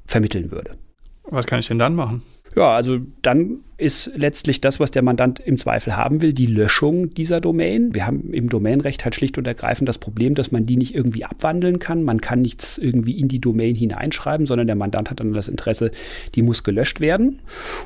vermitteln 0.06 0.50
würde. 0.50 0.76
Was 1.24 1.46
kann 1.46 1.60
ich 1.60 1.68
denn 1.68 1.78
dann 1.78 1.94
machen? 1.94 2.22
Ja, 2.56 2.74
also 2.74 2.98
dann 3.22 3.58
ist 3.76 4.10
letztlich 4.16 4.60
das, 4.60 4.80
was 4.80 4.90
der 4.90 5.02
Mandant 5.02 5.38
im 5.40 5.58
Zweifel 5.58 5.96
haben 5.96 6.20
will, 6.20 6.32
die 6.32 6.46
Löschung 6.46 7.14
dieser 7.14 7.40
Domain. 7.40 7.94
Wir 7.94 8.06
haben 8.06 8.32
im 8.32 8.48
Domainrecht 8.48 9.04
halt 9.04 9.14
schlicht 9.14 9.38
und 9.38 9.46
ergreifend 9.46 9.88
das 9.88 9.98
Problem, 9.98 10.34
dass 10.34 10.50
man 10.50 10.66
die 10.66 10.76
nicht 10.76 10.94
irgendwie 10.94 11.24
abwandeln 11.24 11.78
kann. 11.78 12.02
Man 12.02 12.20
kann 12.20 12.42
nichts 12.42 12.78
irgendwie 12.78 13.18
in 13.18 13.28
die 13.28 13.40
Domain 13.40 13.76
hineinschreiben, 13.76 14.46
sondern 14.46 14.66
der 14.66 14.76
Mandant 14.76 15.10
hat 15.10 15.20
dann 15.20 15.32
das 15.32 15.48
Interesse, 15.48 15.92
die 16.34 16.42
muss 16.42 16.64
gelöscht 16.64 17.00
werden. 17.00 17.38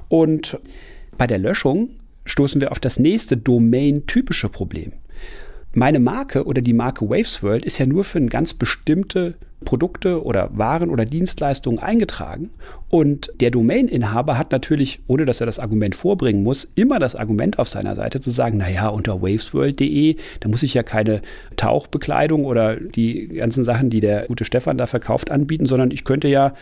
Und 0.09 0.59
bei 1.19 1.27
der 1.27 1.39
Löschung 1.39 1.91
stoßen 2.25 2.61
wir 2.61 2.71
auf 2.71 2.81
das 2.81 2.99
nächste 2.99 3.37
domain-typische 3.37 4.49
Problem 4.49 4.93
meine 5.75 6.01
Marke 6.01 6.45
oder 6.45 6.61
die 6.61 6.73
Marke 6.73 7.09
Waves 7.09 7.43
World 7.43 7.65
ist 7.65 7.79
ja 7.79 7.87
nur 7.87 8.05
für 8.05 8.19
eine 8.19 8.29
ganz 8.29 8.55
bestimmte 8.55 9.35
Produkte 9.63 10.25
oder 10.25 10.51
Waren 10.53 10.91
oder 10.91 11.05
Dienstleistungen 11.05 11.79
eingetragen. 11.79 12.51
Und 12.89 13.33
der 13.41 13.51
Domaininhaber 13.51 14.37
hat 14.37 14.53
natürlich, 14.53 15.01
ohne 15.07 15.25
dass 15.25 15.41
er 15.41 15.47
das 15.47 15.59
Argument 15.59 15.97
vorbringen 15.97 16.43
muss, 16.43 16.71
immer 16.75 16.99
das 16.99 17.17
Argument 17.17 17.59
auf 17.59 17.69
seiner 17.69 17.95
Seite 17.95 18.21
zu 18.21 18.31
sagen, 18.31 18.59
naja, 18.59 18.89
unter 18.89 19.23
wavesworld.de, 19.23 20.17
da 20.41 20.49
muss 20.49 20.63
ich 20.63 20.75
ja 20.75 20.83
keine 20.83 21.23
Tauchbekleidung 21.57 22.45
oder 22.45 22.77
die 22.77 23.29
ganzen 23.29 23.65
Sachen, 23.65 23.89
die 23.89 24.01
der 24.01 24.27
gute 24.27 24.45
Stefan 24.45 24.77
da 24.77 24.87
verkauft, 24.87 25.31
anbieten, 25.31 25.65
sondern 25.65 25.91
ich 25.91 26.05
könnte 26.05 26.29
ja 26.29 26.53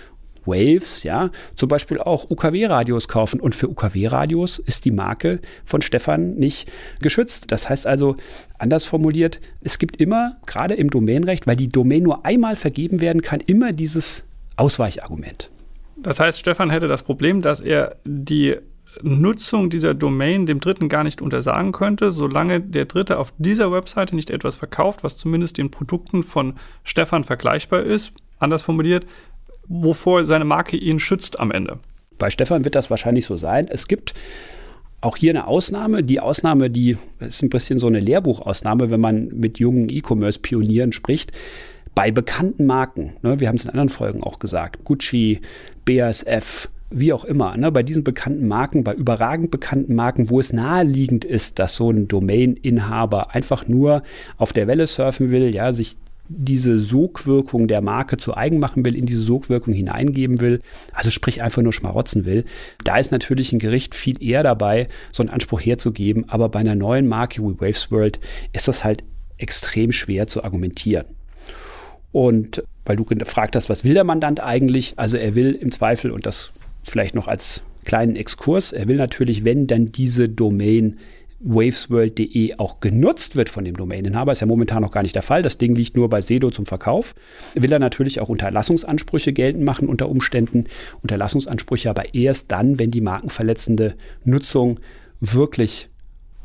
Waves, 0.46 1.02
ja, 1.02 1.30
zum 1.54 1.68
Beispiel 1.68 1.98
auch 1.98 2.30
UKW-Radios 2.30 3.08
kaufen. 3.08 3.40
Und 3.40 3.54
für 3.54 3.68
UKW-Radios 3.68 4.58
ist 4.58 4.84
die 4.84 4.90
Marke 4.90 5.40
von 5.64 5.82
Stefan 5.82 6.34
nicht 6.34 6.70
geschützt. 7.00 7.52
Das 7.52 7.68
heißt 7.68 7.86
also, 7.86 8.16
anders 8.58 8.84
formuliert, 8.84 9.40
es 9.60 9.78
gibt 9.78 9.96
immer, 10.00 10.36
gerade 10.46 10.74
im 10.74 10.90
Domainrecht, 10.90 11.46
weil 11.46 11.56
die 11.56 11.68
Domain 11.68 12.02
nur 12.02 12.24
einmal 12.24 12.56
vergeben 12.56 13.00
werden 13.00 13.22
kann, 13.22 13.40
immer 13.40 13.72
dieses 13.72 14.24
Ausweichargument. 14.56 15.50
Das 15.96 16.20
heißt, 16.20 16.38
Stefan 16.38 16.70
hätte 16.70 16.86
das 16.86 17.02
Problem, 17.02 17.42
dass 17.42 17.60
er 17.60 17.96
die 18.04 18.56
Nutzung 19.02 19.70
dieser 19.70 19.94
Domain 19.94 20.46
dem 20.46 20.60
Dritten 20.60 20.88
gar 20.88 21.04
nicht 21.04 21.22
untersagen 21.22 21.72
könnte, 21.72 22.10
solange 22.10 22.60
der 22.60 22.86
Dritte 22.86 23.18
auf 23.18 23.32
dieser 23.38 23.72
Webseite 23.72 24.16
nicht 24.16 24.30
etwas 24.30 24.56
verkauft, 24.56 25.04
was 25.04 25.16
zumindest 25.16 25.58
den 25.58 25.70
Produkten 25.70 26.22
von 26.22 26.54
Stefan 26.84 27.24
vergleichbar 27.24 27.82
ist. 27.82 28.12
Anders 28.38 28.62
formuliert, 28.62 29.06
wovor 29.70 30.26
seine 30.26 30.44
Marke 30.44 30.76
ihn 30.76 30.98
schützt 30.98 31.40
am 31.40 31.50
Ende. 31.50 31.78
Bei 32.18 32.28
Stefan 32.28 32.64
wird 32.64 32.74
das 32.74 32.90
wahrscheinlich 32.90 33.24
so 33.24 33.36
sein. 33.36 33.68
Es 33.70 33.88
gibt 33.88 34.12
auch 35.00 35.16
hier 35.16 35.30
eine 35.30 35.46
Ausnahme. 35.46 36.02
Die 36.02 36.20
Ausnahme, 36.20 36.68
die 36.68 36.98
ist 37.20 37.42
ein 37.42 37.48
bisschen 37.48 37.78
so 37.78 37.86
eine 37.86 38.00
Lehrbuchausnahme, 38.00 38.90
wenn 38.90 39.00
man 39.00 39.28
mit 39.28 39.58
jungen 39.58 39.88
E-Commerce-Pionieren 39.88 40.92
spricht. 40.92 41.32
Bei 41.94 42.10
bekannten 42.10 42.66
Marken, 42.66 43.14
ne, 43.22 43.40
wir 43.40 43.48
haben 43.48 43.56
es 43.56 43.64
in 43.64 43.70
anderen 43.70 43.88
Folgen 43.88 44.22
auch 44.22 44.38
gesagt, 44.38 44.84
Gucci, 44.84 45.40
BASF, 45.86 46.68
wie 46.90 47.12
auch 47.12 47.24
immer, 47.24 47.56
ne, 47.56 47.72
bei 47.72 47.82
diesen 47.82 48.04
bekannten 48.04 48.48
Marken, 48.48 48.84
bei 48.84 48.92
überragend 48.92 49.50
bekannten 49.50 49.94
Marken, 49.94 50.30
wo 50.30 50.40
es 50.40 50.52
naheliegend 50.52 51.24
ist, 51.24 51.58
dass 51.58 51.74
so 51.74 51.90
ein 51.90 52.06
Domain-Inhaber 52.06 53.34
einfach 53.34 53.66
nur 53.66 54.02
auf 54.36 54.52
der 54.52 54.66
Welle 54.66 54.86
surfen 54.86 55.30
will, 55.30 55.54
ja, 55.54 55.72
sich 55.72 55.96
diese 56.32 56.78
Sogwirkung 56.78 57.66
der 57.66 57.80
Marke 57.80 58.16
zu 58.16 58.36
eigen 58.36 58.60
machen 58.60 58.84
will, 58.84 58.94
in 58.94 59.04
diese 59.04 59.22
Sogwirkung 59.22 59.74
hineingeben 59.74 60.40
will, 60.40 60.60
also 60.92 61.10
sprich 61.10 61.42
einfach 61.42 61.60
nur 61.60 61.72
schmarotzen 61.72 62.24
will, 62.24 62.44
da 62.84 62.98
ist 62.98 63.10
natürlich 63.10 63.52
ein 63.52 63.58
Gericht 63.58 63.96
viel 63.96 64.22
eher 64.22 64.44
dabei, 64.44 64.86
so 65.10 65.24
einen 65.24 65.30
Anspruch 65.30 65.60
herzugeben, 65.60 66.24
aber 66.28 66.48
bei 66.48 66.60
einer 66.60 66.76
neuen 66.76 67.08
Marke 67.08 67.42
wie 67.42 67.60
Waves 67.60 67.90
World 67.90 68.20
ist 68.52 68.68
das 68.68 68.84
halt 68.84 69.02
extrem 69.38 69.90
schwer 69.90 70.28
zu 70.28 70.44
argumentieren. 70.44 71.06
Und 72.12 72.62
weil 72.84 72.96
du 72.96 73.04
gefragt 73.04 73.56
hast, 73.56 73.68
was 73.68 73.84
will 73.84 73.94
der 73.94 74.04
Mandant 74.04 74.40
eigentlich? 74.40 74.94
Also 74.96 75.16
er 75.16 75.34
will 75.34 75.52
im 75.52 75.72
Zweifel, 75.72 76.12
und 76.12 76.26
das 76.26 76.52
vielleicht 76.84 77.14
noch 77.14 77.26
als 77.26 77.62
kleinen 77.84 78.14
Exkurs, 78.14 78.72
er 78.72 78.88
will 78.88 78.96
natürlich, 78.96 79.44
wenn 79.44 79.66
dann 79.66 79.86
diese 79.86 80.28
Domain 80.28 80.98
wavesworld.de 81.40 82.56
auch 82.58 82.80
genutzt 82.80 83.34
wird 83.34 83.48
von 83.48 83.64
dem 83.64 83.76
Domaininhaber, 83.76 84.32
ist 84.32 84.40
ja 84.40 84.46
momentan 84.46 84.82
noch 84.82 84.92
gar 84.92 85.02
nicht 85.02 85.14
der 85.14 85.22
Fall. 85.22 85.42
Das 85.42 85.58
Ding 85.58 85.74
liegt 85.74 85.96
nur 85.96 86.08
bei 86.08 86.20
Sedo 86.20 86.50
zum 86.50 86.66
Verkauf. 86.66 87.14
Will 87.54 87.72
er 87.72 87.78
natürlich 87.78 88.20
auch 88.20 88.28
Unterlassungsansprüche 88.28 89.32
geltend 89.32 89.64
machen 89.64 89.88
unter 89.88 90.08
Umständen. 90.08 90.64
Unterlassungsansprüche 91.02 91.90
aber 91.90 92.14
erst 92.14 92.52
dann, 92.52 92.78
wenn 92.78 92.90
die 92.90 93.00
markenverletzende 93.00 93.94
Nutzung 94.24 94.80
wirklich 95.20 95.88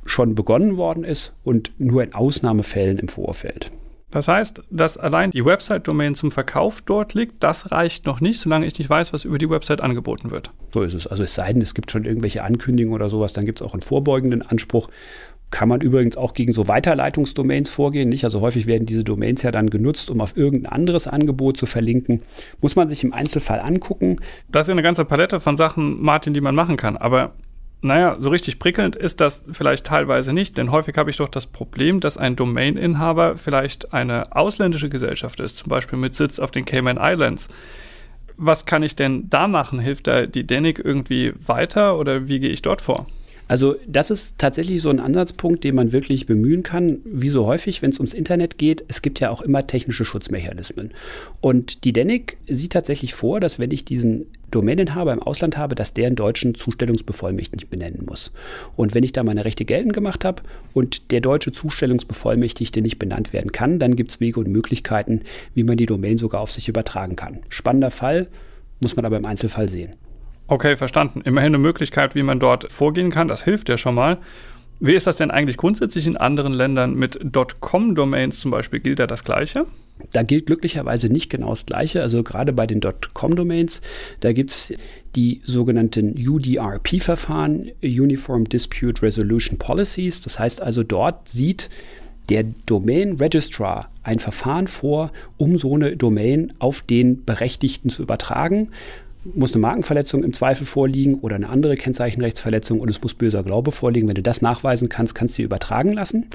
schon 0.05 0.35
begonnen 0.35 0.77
worden 0.77 1.03
ist 1.03 1.35
und 1.43 1.71
nur 1.77 2.03
in 2.03 2.13
Ausnahmefällen 2.13 2.99
im 2.99 3.07
Vorfeld. 3.07 3.71
Das 4.15 4.29
heißt, 4.29 4.63
dass 4.71 4.95
allein 4.95 5.31
die 5.31 5.43
Website-Domain 5.43 6.15
zum 6.15 6.31
Verkauf 6.31 6.81
dort 6.81 7.13
liegt, 7.13 7.43
das 7.43 7.73
reicht 7.73 8.05
noch 8.05 8.21
nicht, 8.21 8.39
solange 8.39 8.65
ich 8.65 8.79
nicht 8.79 8.89
weiß, 8.89 9.11
was 9.11 9.25
über 9.25 9.37
die 9.37 9.49
Website 9.49 9.81
angeboten 9.81 10.31
wird. 10.31 10.51
So 10.73 10.83
ist 10.83 10.93
es. 10.93 11.05
Also 11.05 11.23
es 11.23 11.35
sei 11.35 11.51
denn, 11.51 11.61
es 11.61 11.73
gibt 11.73 11.91
schon 11.91 12.05
irgendwelche 12.05 12.41
Ankündigungen 12.41 12.95
oder 12.95 13.09
sowas, 13.09 13.33
dann 13.33 13.45
gibt 13.45 13.59
es 13.59 13.67
auch 13.67 13.73
einen 13.73 13.81
vorbeugenden 13.81 14.41
Anspruch. 14.41 14.87
Kann 15.51 15.67
man 15.67 15.81
übrigens 15.81 16.15
auch 16.15 16.33
gegen 16.33 16.53
so 16.53 16.69
Weiterleitungsdomains 16.69 17.69
vorgehen, 17.69 18.07
nicht? 18.07 18.23
Also 18.23 18.39
häufig 18.39 18.67
werden 18.67 18.85
diese 18.85 19.03
Domains 19.03 19.41
ja 19.41 19.51
dann 19.51 19.69
genutzt, 19.69 20.09
um 20.09 20.21
auf 20.21 20.37
irgendein 20.37 20.71
anderes 20.71 21.07
Angebot 21.07 21.57
zu 21.57 21.65
verlinken. 21.65 22.21
Muss 22.61 22.77
man 22.77 22.87
sich 22.87 23.03
im 23.03 23.11
Einzelfall 23.11 23.59
angucken. 23.59 24.21
Das 24.49 24.61
ist 24.61 24.69
ja 24.69 24.75
eine 24.75 24.81
ganze 24.81 25.03
Palette 25.03 25.41
von 25.41 25.57
Sachen, 25.57 26.01
Martin, 26.01 26.33
die 26.33 26.39
man 26.39 26.55
machen 26.55 26.77
kann. 26.77 26.95
Aber 26.95 27.33
naja, 27.85 28.17
so 28.19 28.29
richtig 28.29 28.57
prickelnd 28.59 28.95
ist 28.95 29.21
das 29.21 29.43
vielleicht 29.51 29.85
teilweise 29.85 30.33
nicht, 30.33 30.57
denn 30.57 30.71
häufig 30.71 30.97
habe 30.97 31.11
ich 31.11 31.17
doch 31.17 31.29
das 31.29 31.45
Problem, 31.45 31.99
dass 31.99 32.17
ein 32.17 32.35
Domain-Inhaber 32.35 33.37
vielleicht 33.37 33.93
eine 33.93 34.35
ausländische 34.35 34.89
Gesellschaft 34.89 35.39
ist, 35.39 35.57
zum 35.57 35.69
Beispiel 35.69 35.99
mit 35.99 36.15
Sitz 36.15 36.39
auf 36.39 36.51
den 36.51 36.65
Cayman 36.65 36.97
Islands. 36.99 37.47
Was 38.37 38.65
kann 38.65 38.83
ich 38.83 38.95
denn 38.95 39.29
da 39.29 39.47
machen? 39.47 39.79
Hilft 39.79 40.07
da 40.07 40.25
die 40.25 40.45
Denic 40.45 40.79
irgendwie 40.83 41.33
weiter 41.37 41.97
oder 41.97 42.27
wie 42.27 42.39
gehe 42.39 42.49
ich 42.49 42.63
dort 42.63 42.81
vor? 42.81 43.05
Also 43.47 43.75
das 43.87 44.09
ist 44.09 44.37
tatsächlich 44.37 44.81
so 44.81 44.89
ein 44.89 44.99
Ansatzpunkt, 44.99 45.63
den 45.63 45.75
man 45.75 45.91
wirklich 45.91 46.25
bemühen 46.25 46.63
kann. 46.63 46.99
Wie 47.05 47.29
so 47.29 47.45
häufig, 47.45 47.81
wenn 47.81 47.91
es 47.91 47.99
ums 47.99 48.13
Internet 48.13 48.57
geht, 48.57 48.83
es 48.87 49.01
gibt 49.01 49.19
ja 49.19 49.29
auch 49.29 49.41
immer 49.41 49.67
technische 49.67 50.05
Schutzmechanismen. 50.05 50.91
Und 51.41 51.83
die 51.83 51.93
DENIC 51.93 52.37
sieht 52.47 52.73
tatsächlich 52.73 53.13
vor, 53.13 53.39
dass 53.39 53.59
wenn 53.59 53.71
ich 53.71 53.85
diesen 53.85 54.25
Domaininhaber 54.51 55.13
im 55.13 55.21
Ausland 55.21 55.57
habe, 55.57 55.75
dass 55.75 55.93
der 55.93 56.07
einen 56.07 56.15
deutschen 56.15 56.55
Zustellungsbevollmächtigten 56.55 57.69
benennen 57.69 58.05
muss. 58.07 58.31
Und 58.75 58.95
wenn 58.95 59.03
ich 59.03 59.11
da 59.11 59.23
meine 59.23 59.45
Rechte 59.45 59.65
geltend 59.65 59.93
gemacht 59.93 60.25
habe 60.25 60.43
und 60.73 61.11
der 61.11 61.21
deutsche 61.21 61.51
Zustellungsbevollmächtigte 61.51 62.81
nicht 62.81 62.97
benannt 62.97 63.33
werden 63.33 63.51
kann, 63.51 63.79
dann 63.79 63.95
gibt 63.95 64.11
es 64.11 64.19
Wege 64.19 64.39
und 64.39 64.47
Möglichkeiten, 64.47 65.21
wie 65.53 65.63
man 65.63 65.77
die 65.77 65.85
Domain 65.85 66.17
sogar 66.17 66.41
auf 66.41 66.51
sich 66.51 66.69
übertragen 66.69 67.15
kann. 67.15 67.39
Spannender 67.49 67.91
Fall, 67.91 68.27
muss 68.79 68.95
man 68.95 69.05
aber 69.05 69.17
im 69.17 69.25
Einzelfall 69.25 69.69
sehen. 69.69 69.93
Okay, 70.47 70.75
verstanden. 70.75 71.21
Immerhin 71.25 71.49
eine 71.49 71.57
Möglichkeit, 71.57 72.13
wie 72.13 72.21
man 72.21 72.39
dort 72.39 72.71
vorgehen 72.71 73.09
kann. 73.09 73.27
Das 73.27 73.43
hilft 73.43 73.69
ja 73.69 73.77
schon 73.77 73.95
mal. 73.95 74.19
Wie 74.79 74.93
ist 74.93 75.07
das 75.07 75.17
denn 75.17 75.31
eigentlich 75.31 75.57
grundsätzlich 75.57 76.05
in 76.05 76.17
anderen 76.17 76.53
Ländern 76.53 76.95
mit 76.95 77.19
.com-Domains 77.61 78.41
zum 78.41 78.51
Beispiel? 78.51 78.79
Gilt 78.79 78.99
da 78.99 79.07
das 79.07 79.23
Gleiche? 79.23 79.65
Da 80.11 80.23
gilt 80.23 80.47
glücklicherweise 80.47 81.07
nicht 81.09 81.29
genau 81.29 81.49
das 81.49 81.65
Gleiche. 81.65 82.01
Also 82.01 82.21
gerade 82.23 82.51
bei 82.53 82.67
den 82.67 82.81
.com-Domains, 83.13 83.81
da 84.19 84.33
gibt 84.33 84.51
es 84.51 84.73
die 85.15 85.41
sogenannten 85.45 86.15
UDRP-Verfahren, 86.17 87.71
Uniform 87.81 88.43
Dispute 88.49 89.01
Resolution 89.01 89.57
Policies. 89.57 90.21
Das 90.21 90.37
heißt 90.37 90.61
also, 90.61 90.83
dort 90.83 91.29
sieht 91.29 91.69
der 92.29 92.43
Domain 92.65 93.13
Registrar 93.13 93.89
ein 94.03 94.19
Verfahren 94.19 94.67
vor, 94.67 95.11
um 95.37 95.57
so 95.57 95.73
eine 95.73 95.95
Domain 95.95 96.53
auf 96.59 96.81
den 96.81 97.23
Berechtigten 97.23 97.89
zu 97.89 98.03
übertragen 98.03 98.71
muss 99.33 99.53
eine 99.53 99.61
Markenverletzung 99.61 100.23
im 100.23 100.33
Zweifel 100.33 100.65
vorliegen 100.65 101.15
oder 101.15 101.35
eine 101.35 101.49
andere 101.49 101.75
Kennzeichenrechtsverletzung 101.75 102.79
und 102.79 102.89
es 102.89 103.01
muss 103.01 103.13
böser 103.13 103.43
Glaube 103.43 103.71
vorliegen. 103.71 104.07
Wenn 104.07 104.15
du 104.15 104.21
das 104.21 104.41
nachweisen 104.41 104.89
kannst, 104.89 105.15
kannst 105.15 105.33
du 105.33 105.37
sie 105.37 105.43
übertragen 105.43 105.93
lassen. 105.93 106.27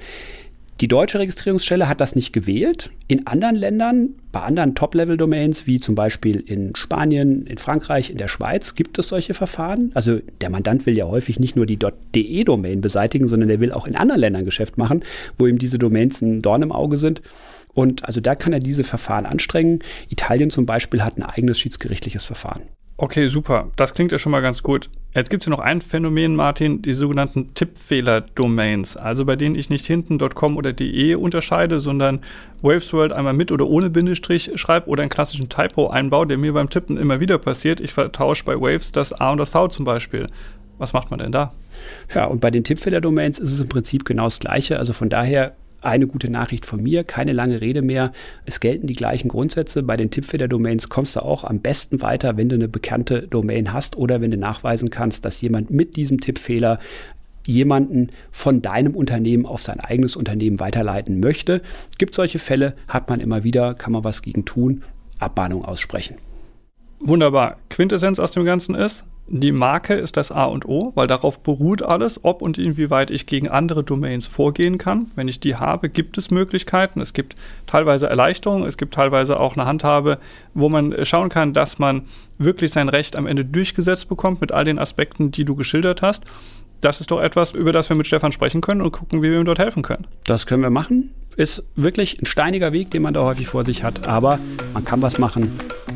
Die 0.80 0.88
deutsche 0.88 1.18
Registrierungsstelle 1.18 1.90
hat 1.90 2.00
das 2.00 2.16
nicht 2.16 2.32
gewählt. 2.32 2.90
In 3.06 3.26
anderen 3.26 3.54
Ländern, 3.54 4.14
bei 4.32 4.40
anderen 4.40 4.74
Top-Level-Domains, 4.74 5.66
wie 5.66 5.78
zum 5.78 5.94
Beispiel 5.94 6.40
in 6.40 6.74
Spanien, 6.74 7.46
in 7.46 7.58
Frankreich, 7.58 8.08
in 8.08 8.16
der 8.16 8.28
Schweiz, 8.28 8.74
gibt 8.74 8.98
es 8.98 9.08
solche 9.08 9.34
Verfahren. 9.34 9.90
Also 9.92 10.20
der 10.40 10.48
Mandant 10.48 10.86
will 10.86 10.96
ja 10.96 11.06
häufig 11.06 11.38
nicht 11.38 11.54
nur 11.54 11.66
die 11.66 11.78
.de-Domain 11.78 12.80
beseitigen, 12.80 13.28
sondern 13.28 13.50
er 13.50 13.60
will 13.60 13.72
auch 13.72 13.86
in 13.86 13.94
anderen 13.94 14.22
Ländern 14.22 14.46
Geschäft 14.46 14.78
machen, 14.78 15.04
wo 15.36 15.46
ihm 15.46 15.58
diese 15.58 15.78
Domains 15.78 16.22
ein 16.22 16.40
Dorn 16.40 16.62
im 16.62 16.72
Auge 16.72 16.96
sind. 16.96 17.20
Und 17.74 18.06
also 18.06 18.22
da 18.22 18.34
kann 18.34 18.54
er 18.54 18.60
diese 18.60 18.82
Verfahren 18.82 19.26
anstrengen. 19.26 19.80
Italien 20.08 20.48
zum 20.48 20.64
Beispiel 20.64 21.04
hat 21.04 21.18
ein 21.18 21.24
eigenes 21.24 21.60
schiedsgerichtliches 21.60 22.24
Verfahren. 22.24 22.62
Okay, 23.02 23.28
super. 23.28 23.70
Das 23.76 23.94
klingt 23.94 24.12
ja 24.12 24.18
schon 24.18 24.30
mal 24.30 24.42
ganz 24.42 24.62
gut. 24.62 24.90
Jetzt 25.14 25.30
gibt 25.30 25.42
es 25.42 25.46
ja 25.46 25.50
noch 25.50 25.58
ein 25.58 25.80
Phänomen, 25.80 26.36
Martin, 26.36 26.82
die 26.82 26.92
sogenannten 26.92 27.54
Tippfehler-Domains. 27.54 28.98
Also 28.98 29.24
bei 29.24 29.36
denen 29.36 29.54
ich 29.54 29.70
nicht 29.70 29.86
hinten 29.86 30.18
.com 30.18 30.58
oder 30.58 30.74
.de 30.74 31.14
unterscheide, 31.14 31.80
sondern 31.80 32.20
Wavesworld 32.60 33.14
einmal 33.14 33.32
mit 33.32 33.52
oder 33.52 33.66
ohne 33.68 33.88
Bindestrich 33.88 34.50
schreibe 34.56 34.86
oder 34.86 35.02
einen 35.02 35.08
klassischen 35.08 35.48
Typo 35.48 35.88
einbaue, 35.88 36.26
der 36.26 36.36
mir 36.36 36.52
beim 36.52 36.68
Tippen 36.68 36.98
immer 36.98 37.20
wieder 37.20 37.38
passiert. 37.38 37.80
Ich 37.80 37.94
vertausche 37.94 38.44
bei 38.44 38.60
Waves 38.60 38.92
das 38.92 39.14
A 39.14 39.30
und 39.30 39.38
das 39.38 39.48
V 39.48 39.68
zum 39.68 39.86
Beispiel. 39.86 40.26
Was 40.76 40.92
macht 40.92 41.10
man 41.10 41.20
denn 41.20 41.32
da? 41.32 41.54
Ja, 42.14 42.26
und 42.26 42.42
bei 42.42 42.50
den 42.50 42.64
Tippfehler-Domains 42.64 43.38
ist 43.38 43.50
es 43.50 43.60
im 43.60 43.68
Prinzip 43.70 44.04
genau 44.04 44.24
das 44.24 44.40
Gleiche. 44.40 44.78
Also 44.78 44.92
von 44.92 45.08
daher 45.08 45.56
eine 45.80 46.06
gute 46.06 46.30
Nachricht 46.30 46.66
von 46.66 46.82
mir, 46.82 47.04
keine 47.04 47.32
lange 47.32 47.60
Rede 47.60 47.82
mehr. 47.82 48.12
Es 48.44 48.60
gelten 48.60 48.86
die 48.86 48.94
gleichen 48.94 49.28
Grundsätze. 49.28 49.82
Bei 49.82 49.96
den 49.96 50.10
Tippfehler-Domains 50.10 50.88
kommst 50.88 51.16
du 51.16 51.20
auch 51.20 51.44
am 51.44 51.60
besten 51.60 52.00
weiter, 52.02 52.36
wenn 52.36 52.48
du 52.48 52.56
eine 52.56 52.68
bekannte 52.68 53.26
Domain 53.26 53.72
hast 53.72 53.96
oder 53.96 54.20
wenn 54.20 54.30
du 54.30 54.36
nachweisen 54.36 54.90
kannst, 54.90 55.24
dass 55.24 55.40
jemand 55.40 55.70
mit 55.70 55.96
diesem 55.96 56.20
Tippfehler 56.20 56.78
jemanden 57.46 58.10
von 58.30 58.62
deinem 58.62 58.94
Unternehmen 58.94 59.46
auf 59.46 59.62
sein 59.62 59.80
eigenes 59.80 60.16
Unternehmen 60.16 60.60
weiterleiten 60.60 61.20
möchte. 61.20 61.62
Gibt 61.98 62.14
solche 62.14 62.38
Fälle, 62.38 62.74
hat 62.86 63.08
man 63.08 63.20
immer 63.20 63.44
wieder, 63.44 63.74
kann 63.74 63.92
man 63.92 64.04
was 64.04 64.22
gegen 64.22 64.44
tun, 64.44 64.82
Abmahnung 65.18 65.64
aussprechen. 65.64 66.16
Wunderbar. 67.00 67.56
Quintessenz 67.70 68.18
aus 68.18 68.32
dem 68.32 68.44
Ganzen 68.44 68.74
ist, 68.74 69.06
die 69.32 69.52
Marke 69.52 69.94
ist 69.94 70.16
das 70.16 70.32
A 70.32 70.44
und 70.46 70.66
O, 70.66 70.90
weil 70.96 71.06
darauf 71.06 71.38
beruht 71.38 71.82
alles, 71.82 72.24
ob 72.24 72.42
und 72.42 72.58
inwieweit 72.58 73.12
ich 73.12 73.26
gegen 73.26 73.48
andere 73.48 73.84
Domains 73.84 74.26
vorgehen 74.26 74.76
kann. 74.76 75.12
Wenn 75.14 75.28
ich 75.28 75.38
die 75.38 75.54
habe, 75.54 75.88
gibt 75.88 76.18
es 76.18 76.32
Möglichkeiten. 76.32 77.00
Es 77.00 77.12
gibt 77.12 77.36
teilweise 77.66 78.08
Erleichterungen, 78.08 78.66
es 78.66 78.76
gibt 78.76 78.92
teilweise 78.92 79.38
auch 79.38 79.54
eine 79.56 79.66
Handhabe, 79.66 80.18
wo 80.52 80.68
man 80.68 81.04
schauen 81.04 81.28
kann, 81.28 81.52
dass 81.52 81.78
man 81.78 82.02
wirklich 82.38 82.72
sein 82.72 82.88
Recht 82.88 83.14
am 83.14 83.28
Ende 83.28 83.44
durchgesetzt 83.44 84.08
bekommt 84.08 84.40
mit 84.40 84.50
all 84.50 84.64
den 84.64 84.80
Aspekten, 84.80 85.30
die 85.30 85.44
du 85.44 85.54
geschildert 85.54 86.02
hast. 86.02 86.24
Das 86.80 87.00
ist 87.00 87.12
doch 87.12 87.20
etwas, 87.20 87.52
über 87.52 87.70
das 87.70 87.88
wir 87.88 87.96
mit 87.96 88.08
Stefan 88.08 88.32
sprechen 88.32 88.60
können 88.60 88.80
und 88.80 88.90
gucken, 88.90 89.22
wie 89.22 89.30
wir 89.30 89.38
ihm 89.38 89.44
dort 89.44 89.60
helfen 89.60 89.82
können. 89.82 90.08
Das 90.24 90.46
können 90.46 90.62
wir 90.62 90.70
machen. 90.70 91.14
Ist 91.36 91.62
wirklich 91.76 92.20
ein 92.20 92.26
steiniger 92.26 92.72
Weg, 92.72 92.90
den 92.90 93.02
man 93.02 93.14
da 93.14 93.22
häufig 93.22 93.46
vor 93.46 93.64
sich 93.64 93.84
hat, 93.84 94.08
aber 94.08 94.40
man 94.74 94.84
kann 94.84 95.00
was 95.02 95.18
machen 95.18 95.52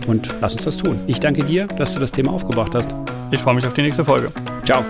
und 0.07 0.29
lass 0.41 0.55
uns 0.55 0.62
das 0.62 0.76
tun. 0.76 1.00
Ich 1.09 1.19
danke 1.19 1.43
dir, 1.45 1.67
dass 1.67 1.95
du 1.95 1.99
das 1.99 2.12
Thema 2.12 2.33
aufgebracht 2.33 2.76
hast. 2.76 2.95
Ich 3.31 3.40
freue 3.40 3.54
mich 3.54 3.66
auf 3.66 3.75
die 3.75 3.83
nächste 3.83 4.04
Folge. 4.04 4.31
Ciao. 4.64 4.85